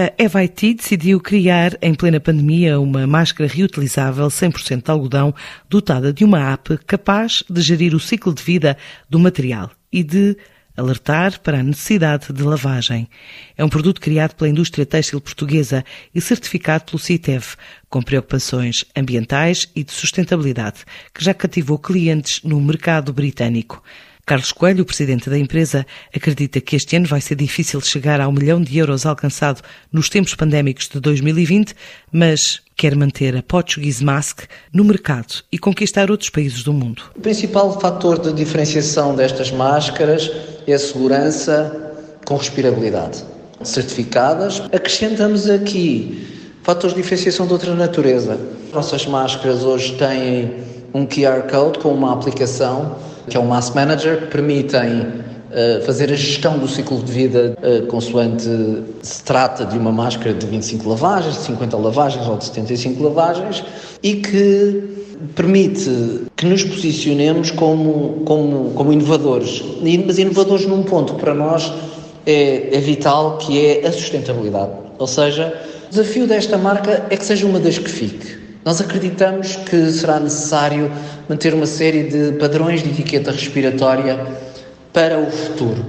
[0.00, 5.34] A Evite decidiu criar, em plena pandemia, uma máscara reutilizável 100% de algodão,
[5.68, 8.76] dotada de uma app capaz de gerir o ciclo de vida
[9.10, 10.36] do material e de
[10.76, 13.08] alertar para a necessidade de lavagem.
[13.56, 15.84] É um produto criado pela indústria têxtil portuguesa
[16.14, 17.56] e certificado pelo CITEV,
[17.90, 23.82] com preocupações ambientais e de sustentabilidade, que já cativou clientes no mercado britânico.
[24.28, 28.30] Carlos Coelho, o presidente da empresa, acredita que este ano vai ser difícil chegar ao
[28.30, 31.74] milhão de euros alcançado nos tempos pandémicos de 2020,
[32.12, 37.04] mas quer manter a Portuguese Mask no mercado e conquistar outros países do mundo.
[37.16, 40.30] O principal fator de diferenciação destas máscaras
[40.66, 41.94] é a segurança
[42.26, 43.24] com respirabilidade.
[43.62, 48.38] Certificadas, acrescentamos aqui fatores de diferenciação de outra natureza.
[48.74, 50.52] Nossas máscaras hoje têm
[50.92, 56.12] um QR Code com uma aplicação que é o Mass Manager, que permitem uh, fazer
[56.12, 58.48] a gestão do ciclo de vida uh, consoante
[59.02, 63.64] se trata de uma máscara de 25 lavagens, de 50 lavagens ou de 75 lavagens
[64.02, 64.98] e que
[65.34, 69.64] permite que nos posicionemos como, como, como inovadores,
[70.06, 71.72] mas inovadores num ponto que para nós
[72.24, 74.70] é, é vital, que é a sustentabilidade.
[74.98, 78.37] Ou seja, o desafio desta marca é que seja uma das que fique.
[78.68, 80.92] Nós acreditamos que será necessário
[81.26, 84.26] manter uma série de padrões de etiqueta respiratória
[84.92, 85.82] para o futuro.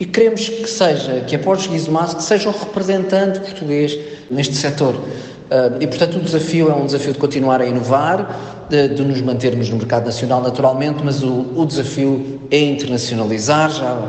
[0.00, 3.96] E queremos que seja, que a Portuguese Mask seja o representante português
[4.28, 5.00] neste setor.
[5.48, 9.20] Ah, e, portanto, o desafio é um desafio de continuar a inovar, de, de nos
[9.20, 13.70] mantermos no mercado nacional naturalmente, mas o, o desafio é internacionalizar.
[13.70, 14.08] Já,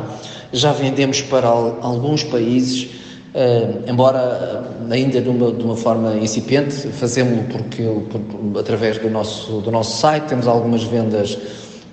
[0.52, 2.88] já vendemos para alguns países
[3.32, 9.08] Uh, embora uh, ainda de uma, de uma forma incipiente, fazemos-lo porque, por, através do
[9.08, 11.38] nosso, do nosso site, temos algumas vendas,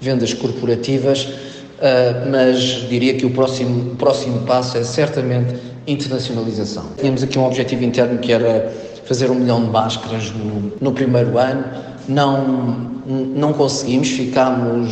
[0.02, 2.58] vendas corporativas, uh, mas
[2.90, 6.86] diria que o próximo, próximo passo é certamente internacionalização.
[6.98, 8.74] Tínhamos aqui um objetivo interno que era
[9.06, 11.66] fazer um milhão de máscaras no, no primeiro ano,
[12.08, 14.92] não, não conseguimos, ficámos,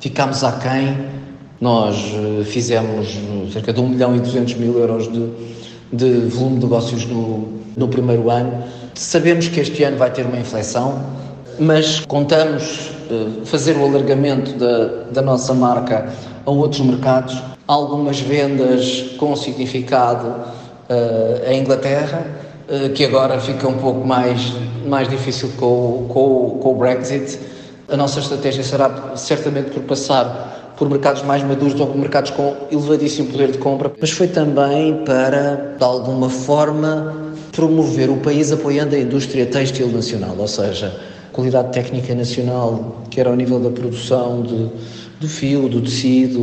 [0.00, 0.98] ficámos aquém
[1.60, 5.30] nós eh, fizemos eh, cerca de 1 milhão e 200 mil euros de,
[5.92, 8.64] de volume de negócios no, no primeiro ano.
[8.94, 11.02] Sabemos que este ano vai ter uma inflexão,
[11.58, 16.12] mas contamos uh, fazer o alargamento da, da nossa marca
[16.44, 17.42] a outros mercados.
[17.66, 22.26] Algumas vendas com significado uh, em Inglaterra,
[22.68, 24.52] uh, que agora fica um pouco mais,
[24.86, 27.38] mais difícil com, com, com o Brexit.
[27.88, 32.54] A nossa estratégia será certamente por passar por mercados mais maduros ou por mercados com
[32.70, 38.94] elevadíssimo poder de compra, mas foi também para, de alguma forma, promover o país apoiando
[38.94, 40.94] a indústria têxtil nacional, ou seja,
[41.32, 44.70] qualidade técnica nacional, quer ao nível da produção de,
[45.20, 46.40] do fio, do tecido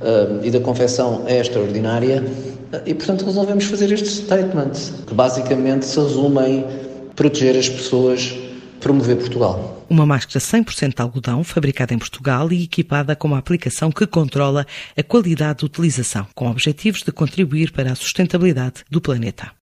[0.00, 2.22] uh, e da confecção é extraordinária.
[2.86, 4.72] E, portanto, resolvemos fazer este statement,
[5.06, 6.64] que basicamente se resume em
[7.14, 8.34] proteger as pessoas
[8.82, 9.86] promover Portugal.
[9.88, 14.66] Uma máscara 100% de algodão, fabricada em Portugal e equipada com uma aplicação que controla
[14.96, 19.50] a qualidade de utilização, com objetivos de contribuir para a sustentabilidade do planeta.